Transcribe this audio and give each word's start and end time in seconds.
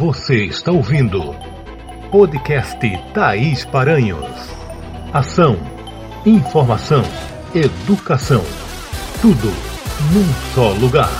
Você 0.00 0.46
está 0.46 0.72
ouvindo 0.72 1.20
podcast 2.10 2.80
Thaís 3.12 3.66
Paranhos. 3.66 4.24
Ação, 5.12 5.58
informação, 6.24 7.02
educação. 7.54 8.40
Tudo 9.20 9.48
num 10.10 10.54
só 10.54 10.72
lugar. 10.72 11.10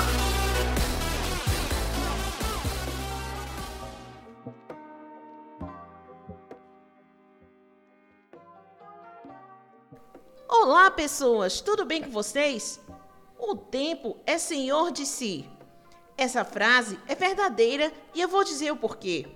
Olá, 10.48 10.90
pessoas, 10.90 11.60
tudo 11.60 11.84
bem 11.84 12.02
com 12.02 12.10
vocês? 12.10 12.80
O 13.38 13.54
tempo 13.54 14.16
é 14.24 14.38
senhor 14.38 14.90
de 14.90 15.04
si. 15.04 15.59
Essa 16.20 16.44
frase 16.44 16.98
é 17.08 17.14
verdadeira 17.14 17.90
e 18.14 18.20
eu 18.20 18.28
vou 18.28 18.44
dizer 18.44 18.70
o 18.70 18.76
porquê. 18.76 19.26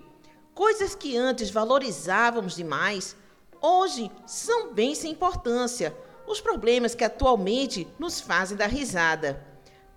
Coisas 0.53 0.93
que 0.93 1.17
antes 1.17 1.49
valorizávamos 1.49 2.55
demais, 2.55 3.15
hoje 3.59 4.11
são 4.27 4.71
bem 4.71 4.93
sem 4.93 5.13
importância. 5.13 5.97
Os 6.27 6.39
problemas 6.39 6.93
que 6.93 7.03
atualmente 7.03 7.87
nos 7.97 8.21
fazem 8.21 8.55
dar 8.55 8.67
risada. 8.67 9.43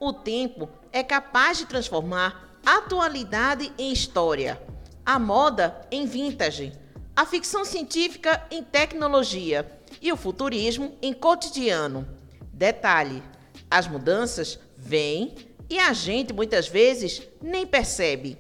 O 0.01 0.15
tempo 0.15 0.67
é 0.91 1.03
capaz 1.03 1.59
de 1.59 1.67
transformar 1.67 2.59
atualidade 2.65 3.71
em 3.77 3.93
história, 3.93 4.59
a 5.05 5.19
moda 5.19 5.87
em 5.91 6.07
vintage, 6.07 6.73
a 7.15 7.27
ficção 7.27 7.67
científica 7.67 8.47
em 8.51 8.65
tecnologia 8.65 9.79
e 10.01 10.11
o 10.11 10.17
futurismo 10.17 10.97
em 11.03 11.13
cotidiano. 11.13 12.09
Detalhe: 12.51 13.23
as 13.71 13.87
mudanças 13.87 14.59
vêm 14.75 15.48
e 15.69 15.79
a 15.79 15.93
gente 15.93 16.33
muitas 16.33 16.69
vezes 16.69 17.23
nem 17.43 17.67
percebe. 17.67 18.39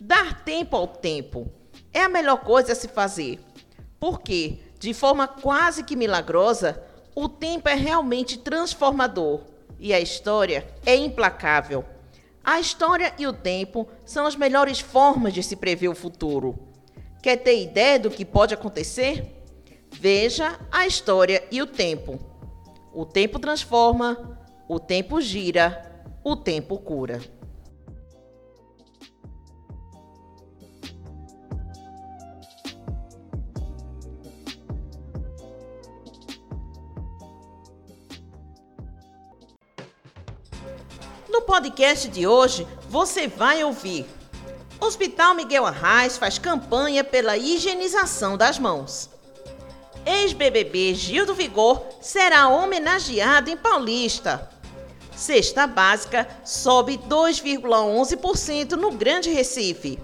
Dar 0.00 0.44
tempo 0.44 0.76
ao 0.76 0.86
tempo 0.86 1.50
é 1.92 2.02
a 2.02 2.08
melhor 2.08 2.40
coisa 2.40 2.72
a 2.72 2.76
se 2.76 2.88
fazer, 2.88 3.40
porque, 3.98 4.58
de 4.78 4.94
forma 4.94 5.28
quase 5.28 5.84
que 5.84 5.96
milagrosa, 5.96 6.82
o 7.14 7.28
tempo 7.28 7.68
é 7.68 7.74
realmente 7.74 8.38
transformador 8.38 9.40
e 9.78 9.92
a 9.92 10.00
história 10.00 10.66
é 10.86 10.94
implacável. 10.94 11.84
A 12.42 12.58
história 12.58 13.12
e 13.18 13.26
o 13.26 13.32
tempo 13.32 13.86
são 14.04 14.26
as 14.26 14.34
melhores 14.34 14.80
formas 14.80 15.34
de 15.34 15.42
se 15.42 15.56
prever 15.56 15.88
o 15.88 15.94
futuro. 15.94 16.58
Quer 17.22 17.36
ter 17.36 17.62
ideia 17.62 17.98
do 17.98 18.10
que 18.10 18.24
pode 18.24 18.54
acontecer? 18.54 19.44
Veja 19.92 20.58
a 20.72 20.86
história 20.86 21.46
e 21.50 21.60
o 21.60 21.66
tempo. 21.66 22.18
O 22.94 23.04
tempo 23.04 23.38
transforma, 23.38 24.38
o 24.66 24.78
tempo 24.80 25.20
gira, 25.20 25.89
o 26.22 26.36
tempo 26.36 26.78
cura. 26.78 27.20
No 41.28 41.42
podcast 41.42 42.08
de 42.08 42.26
hoje, 42.26 42.66
você 42.88 43.26
vai 43.26 43.64
ouvir. 43.64 44.06
Hospital 44.80 45.34
Miguel 45.34 45.66
Arraes 45.66 46.18
faz 46.18 46.38
campanha 46.38 47.04
pela 47.04 47.36
higienização 47.36 48.36
das 48.36 48.58
mãos. 48.58 49.10
Ex-BBB 50.04 50.94
Gil 50.94 51.26
do 51.26 51.34
Vigor 51.34 51.84
será 52.00 52.48
homenageado 52.48 53.50
em 53.50 53.56
Paulista. 53.56 54.50
Cesta 55.20 55.66
básica 55.66 56.26
sobe 56.46 56.96
2,11% 56.96 58.70
no 58.70 58.90
Grande 58.90 59.28
Recife. 59.28 59.98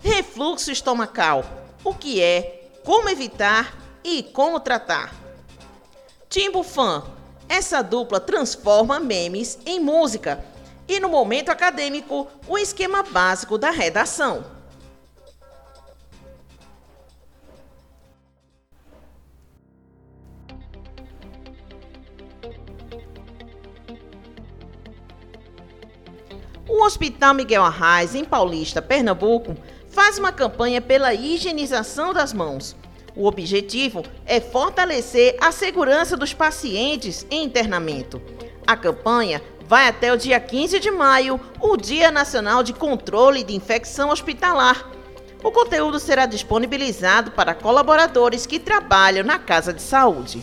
Refluxo 0.00 0.72
estomacal: 0.72 1.44
o 1.84 1.94
que 1.94 2.20
é, 2.20 2.68
como 2.84 3.08
evitar 3.08 3.78
e 4.02 4.24
como 4.24 4.58
tratar. 4.58 5.14
Timbo 6.28 6.64
Fã: 6.64 7.04
essa 7.48 7.80
dupla 7.80 8.18
transforma 8.18 8.98
memes 8.98 9.56
em 9.64 9.78
música. 9.78 10.44
E 10.88 10.98
no 10.98 11.08
momento 11.08 11.50
acadêmico, 11.50 12.26
o 12.48 12.58
esquema 12.58 13.04
básico 13.04 13.56
da 13.56 13.70
redação. 13.70 14.44
O 26.80 26.84
Hospital 26.86 27.34
Miguel 27.34 27.62
Arraes, 27.62 28.14
em 28.14 28.24
Paulista, 28.24 28.80
Pernambuco, 28.80 29.54
faz 29.90 30.18
uma 30.18 30.32
campanha 30.32 30.80
pela 30.80 31.12
higienização 31.12 32.14
das 32.14 32.32
mãos. 32.32 32.74
O 33.14 33.26
objetivo 33.26 34.02
é 34.24 34.40
fortalecer 34.40 35.36
a 35.42 35.52
segurança 35.52 36.16
dos 36.16 36.32
pacientes 36.32 37.26
em 37.30 37.44
internamento. 37.44 38.18
A 38.66 38.78
campanha 38.78 39.42
vai 39.66 39.88
até 39.88 40.10
o 40.10 40.16
dia 40.16 40.40
15 40.40 40.80
de 40.80 40.90
maio, 40.90 41.38
o 41.60 41.76
Dia 41.76 42.10
Nacional 42.10 42.62
de 42.62 42.72
Controle 42.72 43.44
de 43.44 43.54
Infecção 43.54 44.08
Hospitalar. 44.08 44.90
O 45.44 45.52
conteúdo 45.52 46.00
será 46.00 46.24
disponibilizado 46.24 47.32
para 47.32 47.52
colaboradores 47.52 48.46
que 48.46 48.58
trabalham 48.58 49.22
na 49.22 49.38
Casa 49.38 49.70
de 49.70 49.82
Saúde. 49.82 50.42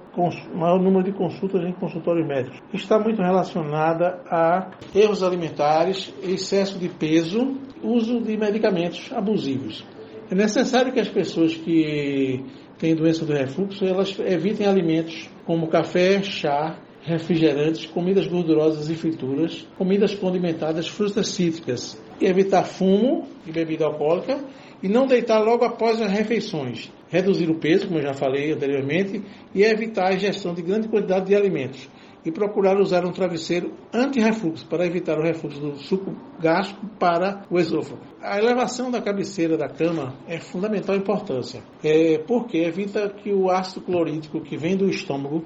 maior 0.54 0.80
número 0.80 1.04
de 1.04 1.12
consultas 1.12 1.62
em 1.64 1.72
consultórios 1.72 2.26
médicos. 2.26 2.60
Está 2.72 2.98
muito 2.98 3.20
relacionada 3.22 4.20
a 4.26 4.70
erros 4.94 5.22
alimentares, 5.22 6.12
excesso 6.22 6.78
de 6.78 6.88
peso, 6.88 7.56
uso 7.82 8.20
de 8.20 8.36
medicamentos 8.36 9.10
abusivos. 9.12 9.84
É 10.30 10.34
necessário 10.34 10.92
que 10.92 11.00
as 11.00 11.08
pessoas 11.08 11.54
que 11.54 12.44
têm 12.78 12.94
doença 12.94 13.24
do 13.24 13.32
refluxo, 13.32 13.84
elas 13.84 14.18
evitem 14.20 14.66
alimentos 14.66 15.28
como 15.44 15.68
café, 15.68 16.22
chá, 16.22 16.76
refrigerantes, 17.02 17.86
comidas 17.86 18.26
gordurosas 18.26 18.88
e 18.90 18.94
frituras, 18.94 19.66
comidas 19.76 20.14
condimentadas, 20.14 20.86
frutas 20.86 21.28
cítricas, 21.28 22.00
e 22.20 22.26
evitar 22.26 22.64
fumo 22.64 23.26
e 23.46 23.50
bebida 23.50 23.86
alcoólica 23.86 24.38
e 24.82 24.88
não 24.88 25.06
deitar 25.06 25.38
logo 25.40 25.64
após 25.64 26.00
as 26.00 26.10
refeições. 26.10 26.90
Reduzir 27.08 27.50
o 27.50 27.58
peso, 27.58 27.88
como 27.88 27.98
eu 27.98 28.04
já 28.04 28.14
falei 28.14 28.52
anteriormente, 28.52 29.22
e 29.54 29.62
evitar 29.62 30.10
a 30.10 30.14
ingestão 30.14 30.54
de 30.54 30.62
grande 30.62 30.88
quantidade 30.88 31.26
de 31.26 31.34
alimentos 31.34 31.88
e 32.24 32.30
procurar 32.30 32.78
usar 32.78 33.04
um 33.04 33.12
travesseiro 33.12 33.72
anti-refluxo 33.92 34.66
para 34.66 34.86
evitar 34.86 35.18
o 35.18 35.22
refluxo 35.22 35.60
do 35.60 35.78
suco 35.78 36.14
gástrico 36.38 36.86
para 36.98 37.44
o 37.50 37.58
esôfago. 37.58 38.00
A 38.20 38.38
elevação 38.38 38.90
da 38.90 39.00
cabeceira 39.00 39.56
da 39.56 39.68
cama 39.68 40.14
é 40.28 40.38
fundamental 40.38 40.94
importância, 40.96 41.62
é 41.82 42.18
porque 42.18 42.58
evita 42.58 43.08
que 43.08 43.32
o 43.32 43.50
ácido 43.50 43.80
clorídrico 43.80 44.40
que 44.40 44.56
vem 44.56 44.76
do 44.76 44.88
estômago 44.88 45.44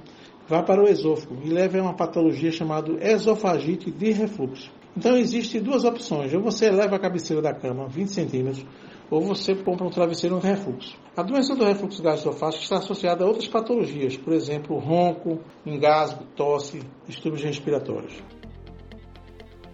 vá 0.49 0.63
para 0.63 0.83
o 0.83 0.89
esôfago 0.89 1.39
e 1.45 1.49
leve 1.49 1.79
a 1.79 1.83
uma 1.83 1.95
patologia 1.95 2.51
chamada 2.51 2.93
esofagite 3.01 3.91
de 3.91 4.11
refluxo. 4.11 4.71
Então 4.97 5.17
existem 5.17 5.61
duas 5.61 5.85
opções, 5.85 6.33
ou 6.35 6.41
você 6.41 6.67
eleva 6.67 6.97
a 6.97 7.01
cabeceira 7.01 7.43
da 7.43 7.53
cama 7.53 7.89
20 7.89 8.09
centímetros, 8.09 8.65
ou 9.11 9.21
você 9.21 9.55
compra 9.55 9.87
um 9.87 9.91
travesseiro 9.91 10.37
anti-refluxo. 10.37 10.97
A 11.17 11.23
doença 11.23 11.55
do 11.55 11.65
refluxo 11.65 12.03
gastroesofágico 12.03 12.63
está 12.63 12.79
associada 12.79 13.25
a 13.25 13.27
outras 13.27 13.47
patologias, 13.47 14.17
por 14.17 14.33
exemplo, 14.33 14.79
ronco, 14.79 15.41
engasgo, 15.65 16.25
tosse, 16.37 16.83
distúrbios 17.07 17.45
respiratórios. 17.45 18.23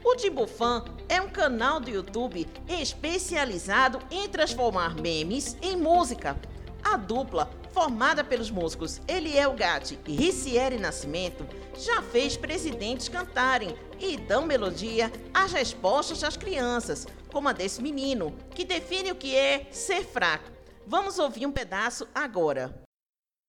O 0.05 0.17
Tibufan 0.17 0.85
é 1.09 1.21
um 1.21 1.29
canal 1.29 1.79
do 1.79 1.91
YouTube 1.91 2.47
especializado 2.69 3.99
em 4.11 4.29
transformar 4.29 4.94
memes 5.00 5.56
em 5.62 5.76
música. 5.76 6.37
A 6.83 6.97
dupla, 6.97 7.49
formada 7.73 8.25
pelos 8.25 8.50
músicos 8.50 9.00
Eliel 9.06 9.53
Gatti 9.55 9.99
e 10.06 10.17
Ricieri 10.17 10.79
Nascimento, 10.79 11.47
já 11.79 12.03
fez 12.03 12.37
presidentes 12.37 13.09
cantarem 13.09 13.75
e 14.00 14.17
dão 14.17 14.44
melodia 14.44 15.12
às 15.33 15.53
respostas 15.53 16.21
das 16.21 16.37
crianças, 16.37 17.06
como 17.31 17.49
a 17.49 17.53
desse 17.53 17.81
menino, 17.82 18.35
que 18.55 18.65
define 18.65 19.12
o 19.12 19.17
que 19.17 19.37
é 19.37 19.67
ser 19.71 20.05
fraco. 20.05 20.50
Vamos 20.87 21.19
ouvir 21.19 21.47
um 21.47 21.53
pedaço 21.53 22.06
agora. 22.15 22.75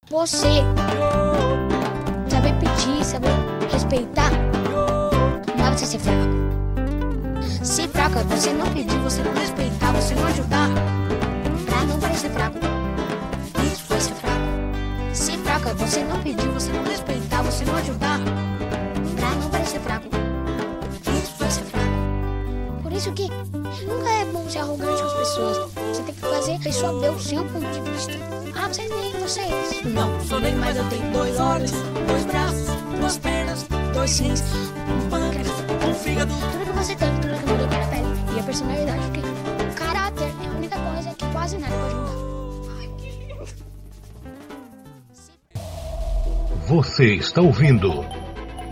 Você 0.10 0.62
saber 2.30 2.54
pedir, 2.60 3.06
saber 3.06 3.30
respeitar, 3.72 4.32
não 5.58 5.68
é 5.68 5.72
você 5.72 5.86
ser 5.86 6.00
fraco. 6.00 6.32
Ser 7.64 7.88
fraco 7.90 8.18
é 8.18 8.24
você 8.24 8.52
não 8.54 8.72
pedir, 8.74 8.98
você 9.00 9.22
não 9.22 9.34
respeitar, 9.34 9.92
você 9.94 10.16
não 10.16 10.26
ajudar, 10.28 10.70
pra 11.66 11.86
não 11.86 12.00
parecer 12.00 12.30
fraco. 12.32 12.58
Isso 13.72 13.94
é 13.94 14.00
ser 14.00 14.16
fraco. 14.16 15.14
Ser 15.14 15.38
fraco 15.40 15.70
é 15.70 15.74
você 15.74 16.04
não 16.04 16.22
pedir, 16.22 16.48
você 16.50 16.72
não 16.72 16.84
respeitar, 16.84 17.42
você 17.44 17.66
não 17.66 17.76
ajudar, 17.76 18.20
isso 23.02 23.12
que 23.14 23.28
nunca 23.88 24.10
é 24.12 24.26
bom 24.26 24.48
ser 24.48 24.60
arrogante 24.60 25.02
com 25.02 25.08
as 25.08 25.14
pessoas. 25.14 25.58
Você 25.74 26.04
tem 26.04 26.14
que 26.14 26.22
fazer 26.22 26.54
a 26.54 26.60
pessoa 26.60 27.00
ver 27.00 27.10
o 27.10 27.20
seu 27.20 27.44
ponto 27.46 27.66
de 27.72 27.82
vista. 27.90 28.14
Ah, 28.56 28.68
vocês 28.68 28.92
nem 28.92 29.12
vocês. 29.14 29.84
Não 29.86 30.22
sou 30.22 30.40
nem 30.40 30.54
mais, 30.56 30.78
eu 30.78 30.88
tenho 30.88 31.12
dois 31.12 31.40
olhos, 31.40 31.72
dois 32.08 32.26
braços, 32.26 32.68
duas 33.00 33.18
pernas, 33.18 33.66
dois 33.92 34.20
rins, 34.20 34.44
um 34.88 35.10
pâncreas, 35.10 35.48
um 35.90 35.94
fígado. 35.96 36.32
Tudo 36.52 36.64
que 36.64 36.72
você 36.78 36.96
tem, 36.96 37.10
tudo 37.16 37.34
que 37.40 37.46
muda 37.52 37.76
é 37.76 37.84
a 37.84 37.88
pele 37.88 38.36
e 38.36 38.40
a 38.40 38.44
personalidade. 38.44 39.02
Porque 39.02 39.22
o 39.22 39.74
caráter 39.74 40.28
é 40.28 40.48
a 40.48 40.52
única 40.52 40.78
coisa 40.78 41.16
que 41.16 41.26
quase 41.32 41.58
nada 41.58 41.74
pode 41.74 41.96
mudar. 41.96 42.12
Você 46.68 47.16
está 47.16 47.42
ouvindo 47.42 48.06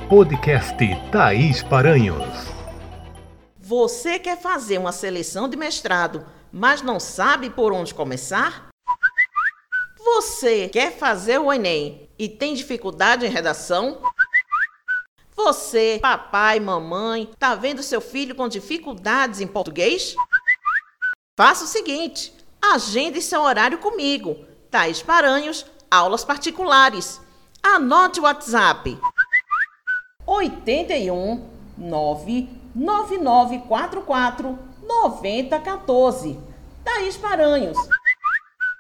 podcast 0.08 0.78
Thaís 1.12 1.64
Paranhos. 1.64 2.59
Você 3.70 4.18
quer 4.18 4.42
fazer 4.42 4.80
uma 4.80 4.92
seleção 4.92 5.48
de 5.48 5.56
mestrado, 5.56 6.26
mas 6.52 6.82
não 6.82 7.00
sabe 7.00 7.52
por 7.52 7.72
onde 7.72 7.94
começar? 7.94 8.68
Você 9.96 10.68
quer 10.68 10.98
fazer 10.98 11.38
o 11.38 11.54
Enem 11.54 12.10
e 12.18 12.28
tem 12.28 12.56
dificuldade 12.56 13.28
em 13.28 13.30
redação? 13.30 14.02
Você, 15.36 16.00
papai, 16.02 16.60
mamãe, 16.60 17.30
tá 17.38 17.54
vendo 17.54 17.84
seu 17.84 18.02
filho 18.02 18.34
com 18.34 18.48
dificuldades 18.48 19.40
em 19.40 19.46
português? 19.46 20.16
Faça 21.38 21.66
o 21.66 21.68
seguinte: 21.68 22.34
agende 22.60 23.22
seu 23.22 23.44
horário 23.44 23.78
comigo. 23.78 24.48
Thaís 24.72 25.04
Paranhos, 25.04 25.64
aulas 25.92 26.26
particulares. 26.26 27.22
Anote 27.62 28.20
o 28.20 28.24
WhatsApp. 28.24 29.00
81 30.26 31.48
99944 32.80 34.58
9014. 34.88 36.40
Thaís 36.84 37.18
Paranhos. 37.18 37.78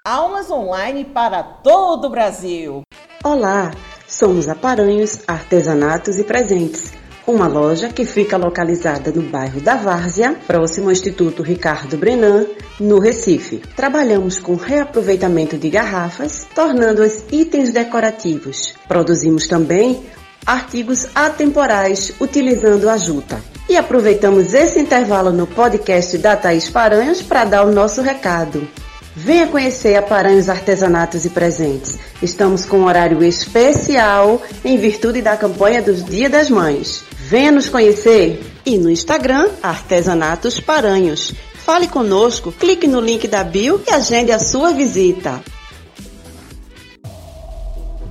Aulas 0.06 0.50
online 0.50 1.04
para 1.04 1.44
todo 1.44 2.06
o 2.06 2.10
Brasil. 2.10 2.82
Olá, 3.24 3.72
somos 4.08 4.48
a 4.48 4.56
Paranhos 4.56 5.20
Artesanatos 5.28 6.18
e 6.18 6.24
Presentes, 6.24 6.94
uma 7.28 7.48
loja 7.48 7.90
que 7.90 8.06
fica 8.06 8.38
localizada 8.38 9.12
no 9.12 9.22
bairro 9.22 9.60
da 9.60 9.76
Várzea, 9.76 10.34
próximo 10.48 10.88
ao 10.88 10.94
Instituto 10.94 11.44
Ricardo 11.44 11.98
Brenan, 11.98 12.48
no 12.80 13.00
Recife. 13.00 13.58
Trabalhamos 13.76 14.40
com 14.40 14.56
reaproveitamento 14.56 15.58
de 15.58 15.70
garrafas, 15.70 16.48
tornando-as 16.56 17.26
itens 17.30 17.74
decorativos. 17.74 18.74
Produzimos 18.88 19.46
também 19.48 20.06
artigos 20.46 21.10
atemporais 21.14 22.14
utilizando 22.22 22.90
a 22.90 22.98
juta. 22.98 23.49
E 23.70 23.78
aproveitamos 23.78 24.56
esse 24.56 24.80
intervalo 24.80 25.32
no 25.32 25.46
podcast 25.46 26.18
da 26.18 26.36
Thaís 26.36 26.68
Paranhos 26.68 27.22
para 27.22 27.46
dar 27.46 27.64
o 27.64 27.72
nosso 27.72 28.02
recado. 28.02 28.68
Venha 29.16 29.46
conhecer 29.46 29.96
a 29.96 30.02
Paranhos 30.02 30.50
Artesanatos 30.50 31.24
e 31.24 31.30
Presentes. 31.30 32.00
Estamos 32.20 32.66
com 32.66 32.80
um 32.80 32.86
horário 32.86 33.24
especial 33.24 34.42
em 34.66 34.76
virtude 34.76 35.22
da 35.22 35.38
campanha 35.38 35.84
dos 35.84 36.04
Dia 36.04 36.28
das 36.28 36.50
Mães. 36.50 37.04
Venha 37.12 37.52
nos 37.52 37.70
conhecer 37.70 38.42
e 38.66 38.76
no 38.76 38.90
Instagram 38.90 39.50
Artesanatos 39.62 40.60
Paranhos. 40.60 41.36
Fale 41.54 41.88
conosco, 41.88 42.52
clique 42.52 42.88
no 42.88 43.00
link 43.00 43.28
da 43.28 43.44
bio 43.44 43.80
e 43.88 43.94
agende 43.94 44.32
a 44.32 44.40
sua 44.40 44.74
visita. 44.74 45.44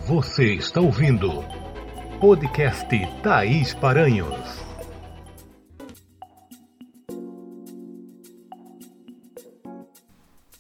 Você 0.07 0.55
está 0.55 0.81
ouvindo 0.81 1.45
podcast 2.21 2.89
Thaís 3.25 3.75
Paranhos. 3.75 4.58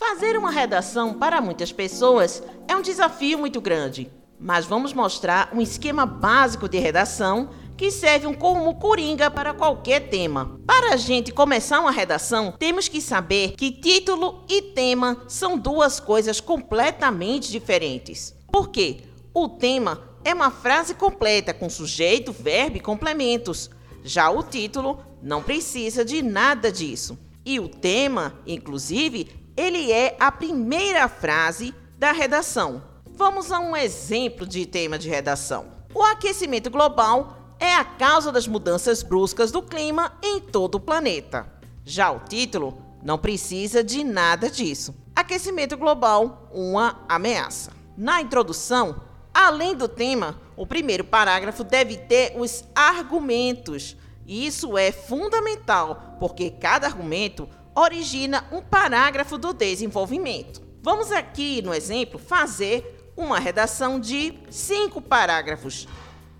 Fazer 0.08 0.38
uma 0.38 0.50
redação 0.50 1.12
para 1.12 1.38
muitas 1.38 1.70
pessoas 1.70 2.42
é 2.66 2.74
um 2.74 2.80
desafio 2.80 3.38
muito 3.38 3.60
grande, 3.60 4.10
mas 4.40 4.64
vamos 4.64 4.94
mostrar 4.94 5.50
um 5.52 5.60
esquema 5.60 6.06
básico 6.06 6.66
de 6.66 6.78
redação 6.78 7.50
que 7.76 7.90
serve 7.90 8.34
como 8.36 8.74
coringa 8.76 9.30
para 9.30 9.52
qualquer 9.52 10.08
tema. 10.08 10.58
Para 10.66 10.94
a 10.94 10.96
gente 10.96 11.30
começar 11.30 11.78
uma 11.78 11.90
redação, 11.90 12.54
temos 12.58 12.88
que 12.88 13.02
saber 13.02 13.52
que 13.52 13.70
título 13.70 14.46
e 14.48 14.62
tema 14.62 15.24
são 15.28 15.58
duas 15.58 16.00
coisas 16.00 16.40
completamente 16.40 17.52
diferentes. 17.52 18.34
Por 18.50 18.70
quê? 18.70 19.02
O 19.34 19.46
tema 19.46 20.00
é 20.24 20.32
uma 20.32 20.50
frase 20.50 20.94
completa 20.94 21.52
com 21.52 21.68
sujeito, 21.68 22.32
verbo 22.32 22.78
e 22.78 22.80
complementos. 22.80 23.68
Já 24.02 24.30
o 24.30 24.42
título 24.42 25.04
não 25.22 25.42
precisa 25.42 26.02
de 26.02 26.22
nada 26.22 26.72
disso. 26.72 27.18
E 27.44 27.60
o 27.60 27.68
tema, 27.68 28.34
inclusive, 28.46 29.47
ele 29.58 29.90
é 29.90 30.16
a 30.20 30.30
primeira 30.30 31.08
frase 31.08 31.74
da 31.98 32.12
redação. 32.12 32.80
Vamos 33.04 33.50
a 33.50 33.58
um 33.58 33.76
exemplo 33.76 34.46
de 34.46 34.64
tema 34.64 34.96
de 34.96 35.08
redação. 35.08 35.66
O 35.92 36.00
aquecimento 36.00 36.70
global 36.70 37.56
é 37.58 37.74
a 37.74 37.84
causa 37.84 38.30
das 38.30 38.46
mudanças 38.46 39.02
bruscas 39.02 39.50
do 39.50 39.60
clima 39.60 40.16
em 40.22 40.38
todo 40.38 40.76
o 40.76 40.80
planeta. 40.80 41.52
Já 41.84 42.08
o 42.12 42.20
título 42.20 42.80
não 43.02 43.18
precisa 43.18 43.82
de 43.82 44.04
nada 44.04 44.48
disso. 44.48 44.94
Aquecimento 45.16 45.76
global, 45.76 46.48
uma 46.54 47.04
ameaça. 47.08 47.72
Na 47.96 48.22
introdução, 48.22 49.02
além 49.34 49.74
do 49.74 49.88
tema, 49.88 50.40
o 50.56 50.68
primeiro 50.68 51.02
parágrafo 51.02 51.64
deve 51.64 51.96
ter 51.96 52.32
os 52.36 52.62
argumentos. 52.76 53.96
E 54.24 54.46
isso 54.46 54.78
é 54.78 54.92
fundamental, 54.92 56.16
porque 56.20 56.48
cada 56.48 56.86
argumento 56.86 57.48
origina 57.80 58.44
um 58.50 58.60
parágrafo 58.60 59.38
do 59.38 59.52
desenvolvimento. 59.52 60.62
Vamos 60.82 61.12
aqui, 61.12 61.62
no 61.62 61.74
exemplo, 61.74 62.18
fazer 62.18 63.12
uma 63.16 63.38
redação 63.38 63.98
de 64.00 64.34
cinco 64.50 65.00
parágrafos. 65.00 65.88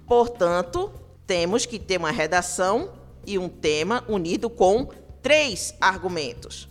Portanto, 0.07 0.93
temos 1.27 1.67
que 1.67 1.79
ter 1.79 1.99
uma 1.99 2.11
redação 2.11 2.93
e 3.27 3.39
um 3.39 3.49
tema 3.49 4.05
unido 4.09 4.49
com 4.49 4.89
três 5.21 5.75
argumentos. 5.81 6.69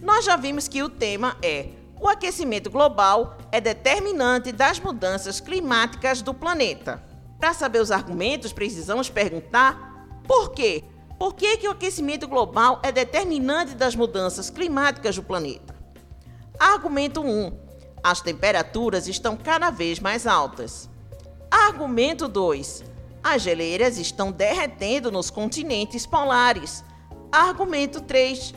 Nós 0.00 0.24
já 0.24 0.36
vimos 0.36 0.66
que 0.66 0.82
o 0.82 0.88
tema 0.88 1.36
é 1.42 1.68
O 2.00 2.08
aquecimento 2.08 2.68
global 2.68 3.38
é 3.52 3.60
determinante 3.60 4.50
das 4.50 4.80
mudanças 4.80 5.38
climáticas 5.38 6.20
do 6.20 6.34
planeta. 6.34 7.00
Para 7.38 7.54
saber 7.54 7.80
os 7.80 7.92
argumentos, 7.92 8.52
precisamos 8.52 9.08
perguntar 9.08 9.92
por 10.26 10.50
quê? 10.50 10.82
Por 11.22 11.34
que, 11.36 11.56
que 11.56 11.68
o 11.68 11.70
aquecimento 11.70 12.26
global 12.26 12.80
é 12.82 12.90
determinante 12.90 13.76
das 13.76 13.94
mudanças 13.94 14.50
climáticas 14.50 15.14
do 15.14 15.22
planeta? 15.22 15.72
Argumento 16.58 17.20
1. 17.20 17.56
As 18.02 18.20
temperaturas 18.20 19.06
estão 19.06 19.36
cada 19.36 19.70
vez 19.70 20.00
mais 20.00 20.26
altas. 20.26 20.90
Argumento 21.48 22.26
2. 22.26 22.82
As 23.22 23.40
geleiras 23.40 23.98
estão 23.98 24.32
derretendo 24.32 25.12
nos 25.12 25.30
continentes 25.30 26.04
polares. 26.04 26.82
Argumento 27.30 28.00
3. 28.00 28.52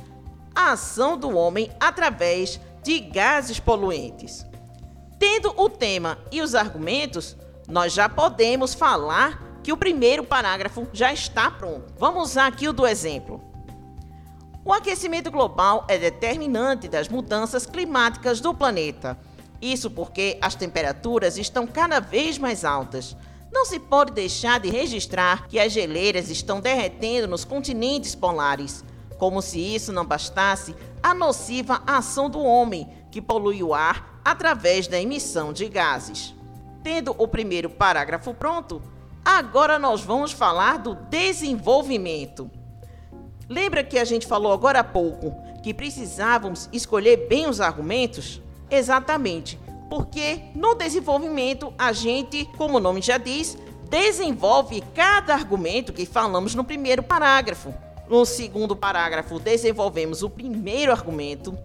A 0.56 0.72
ação 0.72 1.20
do 1.20 1.38
homem 1.38 1.70
através 1.80 2.60
de 2.82 3.00
gases 3.00 3.60
poluentes. 3.60 4.44
Tendo 5.20 5.54
o 5.56 5.70
tema 5.70 6.18
e 6.32 6.42
os 6.42 6.56
argumentos, 6.56 7.38
nós 7.68 7.94
já 7.94 8.10
podemos 8.10 8.74
falar 8.74 9.45
que 9.66 9.74
o 9.74 9.78
primeiro 9.78 10.24
parágrafo 10.24 10.88
já 10.94 11.12
está 11.12 11.50
pronto. 11.50 11.92
Vamos 11.98 12.30
usar 12.30 12.46
aqui 12.46 12.70
o 12.70 12.72
do 12.72 12.86
exemplo. 12.86 13.42
O 14.64 14.72
aquecimento 14.72 15.32
global 15.32 15.86
é 15.88 15.98
determinante 15.98 16.88
das 16.88 17.10
mudanças 17.10 17.66
climáticas 17.66 18.40
do 18.40 18.54
planeta. 18.54 19.18
Isso 19.60 19.90
porque 19.90 20.38
as 20.40 20.54
temperaturas 20.54 21.36
estão 21.36 21.66
cada 21.66 22.00
vez 22.00 22.38
mais 22.38 22.64
altas. 22.64 23.18
Não 23.52 23.66
se 23.66 23.80
pode 23.80 24.12
deixar 24.12 24.60
de 24.60 24.70
registrar 24.70 25.48
que 25.48 25.60
as 25.60 25.72
geleiras 25.72 26.30
estão 26.30 26.62
derretendo 26.62 27.28
nos 27.28 27.44
continentes 27.44 28.14
polares. 28.14 28.86
Como 29.18 29.42
se 29.42 29.60
isso 29.60 29.92
não 29.92 30.06
bastasse, 30.06 30.76
a 31.02 31.12
nociva 31.12 31.82
ação 31.88 32.30
do 32.30 32.40
homem, 32.40 32.88
que 33.10 33.20
polui 33.20 33.64
o 33.64 33.74
ar 33.74 34.22
através 34.24 34.86
da 34.86 35.02
emissão 35.02 35.52
de 35.52 35.68
gases. 35.68 36.36
Tendo 36.84 37.16
o 37.18 37.28
primeiro 37.28 37.68
parágrafo 37.68 38.32
pronto, 38.32 38.80
agora 39.26 39.80
nós 39.80 40.02
vamos 40.02 40.32
falar 40.32 40.78
do 40.78 40.94
desenvolvimento. 40.94 42.50
Lembra 43.50 43.84
que 43.84 43.98
a 43.98 44.06
gente 44.06 44.28
falou 44.28 44.54
agora 44.54 44.80
há 44.80 44.84
pouco 44.84 45.36
que 45.64 45.74
precisávamos 45.74 46.70
escolher 46.72 47.28
bem 47.28 47.50
os 47.50 47.60
argumentos? 47.60 48.40
Exatamente, 48.70 49.60
porque 49.90 50.42
no 50.54 50.76
desenvolvimento 50.76 51.74
a 51.76 51.92
gente, 51.92 52.46
como 52.56 52.78
o 52.78 52.80
nome 52.80 53.02
já 53.02 53.18
diz, 53.18 53.58
desenvolve 53.90 54.84
cada 54.94 55.34
argumento 55.34 55.92
que 55.92 56.06
falamos 56.06 56.54
no 56.54 56.64
primeiro 56.64 57.02
parágrafo. 57.02 57.74
No 58.08 58.26
segundo 58.26 58.76
parágrafo, 58.76 59.40
desenvolvemos 59.40 60.22
o 60.22 60.30
primeiro 60.30 60.92
argumento. 60.92 61.58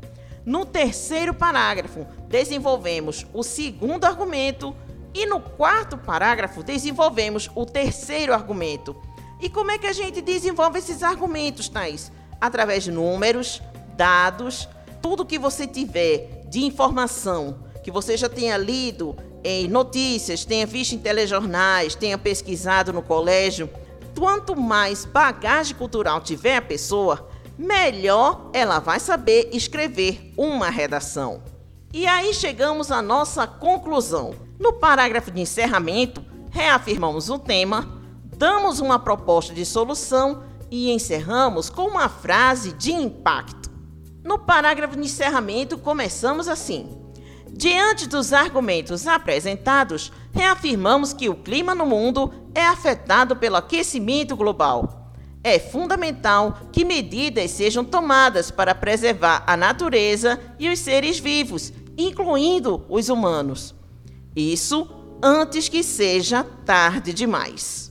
No 0.45 0.64
terceiro 0.64 1.35
parágrafo, 1.35 2.07
desenvolvemos 2.26 3.26
o 3.35 3.43
segundo 3.43 4.07
argumento. 4.07 4.75
E 5.14 5.26
no 5.26 5.40
quarto 5.40 5.99
parágrafo, 5.99 6.62
desenvolvemos 6.62 7.50
o 7.55 7.67
terceiro 7.67 8.33
argumento. 8.33 8.97
E 9.40 9.49
como 9.49 9.71
é 9.71 9.79
que 9.79 9.87
a 9.87 9.93
gente 9.93 10.21
desenvolve 10.21 10.79
esses 10.79 11.02
argumentos, 11.02 11.69
Thais? 11.69 12.12
Através 12.40 12.85
de 12.85 12.93
números, 12.93 13.61
dados, 13.97 14.69
tudo 15.02 15.26
que 15.26 15.38
você 15.38 15.67
tiver 15.67 16.45
de 16.49 16.64
informação, 16.64 17.64
que 17.83 17.90
você 17.90 18.17
já 18.17 18.29
tenha 18.29 18.57
lido 18.57 19.17
em 19.43 19.67
notícias, 19.67 20.45
tenha 20.45 20.67
visto 20.67 20.95
em 20.95 20.99
telejornais, 20.99 21.95
tenha 21.95 22.19
pesquisado 22.19 22.93
no 22.93 23.02
colégio, 23.02 23.69
Quanto 24.21 24.55
mais 24.55 25.07
bagagem 25.07 25.75
cultural 25.75 26.21
tiver 26.21 26.57
a 26.57 26.62
pessoa, 26.62 27.26
melhor 27.57 28.50
ela 28.52 28.79
vai 28.79 29.00
saber 29.00 29.49
escrever 29.50 30.33
uma 30.37 30.69
redação. 30.69 31.43
E 31.92 32.06
aí 32.06 32.32
chegamos 32.32 32.92
à 32.92 33.02
nossa 33.02 33.49
conclusão. 33.49 34.32
No 34.61 34.75
parágrafo 34.75 35.28
de 35.32 35.40
encerramento, 35.40 36.25
reafirmamos 36.50 37.28
o 37.28 37.37
tema, 37.37 38.00
damos 38.37 38.78
uma 38.78 38.97
proposta 38.97 39.52
de 39.52 39.66
solução 39.66 40.44
e 40.70 40.92
encerramos 40.92 41.68
com 41.68 41.88
uma 41.88 42.09
frase 42.09 42.73
de 42.75 42.92
impacto. 42.92 43.68
No 44.23 44.38
parágrafo 44.38 44.94
de 44.94 45.02
encerramento, 45.02 45.78
começamos 45.78 46.47
assim: 46.47 46.97
Diante 47.50 48.09
dos 48.09 48.32
argumentos 48.32 49.09
apresentados, 49.09 50.12
reafirmamos 50.32 51.12
que 51.12 51.28
o 51.28 51.35
clima 51.35 51.75
no 51.75 51.87
mundo 51.87 52.32
é 52.54 52.64
afetado 52.64 53.35
pelo 53.35 53.56
aquecimento 53.56 54.37
global. 54.37 55.00
É 55.42 55.59
fundamental 55.59 56.59
que 56.70 56.85
medidas 56.85 57.50
sejam 57.50 57.82
tomadas 57.82 58.50
para 58.50 58.75
preservar 58.75 59.42
a 59.47 59.56
natureza 59.56 60.38
e 60.59 60.68
os 60.68 60.78
seres 60.78 61.18
vivos, 61.18 61.73
incluindo 61.97 62.85
os 62.88 63.09
humanos. 63.09 63.75
Isso 64.35 64.88
antes 65.23 65.68
que 65.68 65.82
seja 65.82 66.44
tarde 66.64 67.12
demais. 67.12 67.90